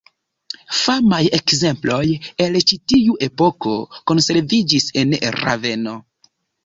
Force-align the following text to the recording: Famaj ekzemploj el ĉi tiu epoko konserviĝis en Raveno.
Famaj 0.77 1.19
ekzemploj 1.39 1.99
el 2.45 2.57
ĉi 2.71 2.79
tiu 2.93 3.19
epoko 3.27 3.75
konserviĝis 4.13 4.89
en 5.03 5.15
Raveno. 5.41 5.95